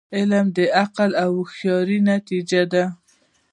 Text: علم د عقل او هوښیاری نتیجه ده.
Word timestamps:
علم 0.17 0.45
د 0.57 0.59
عقل 0.81 1.11
او 1.23 1.29
هوښیاری 1.37 1.99
نتیجه 2.11 2.61
ده. 2.73 2.83